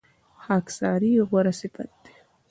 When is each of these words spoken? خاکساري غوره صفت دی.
خاکساري 0.43 1.11
غوره 1.29 1.53
صفت 1.61 1.89
دی. 2.03 2.13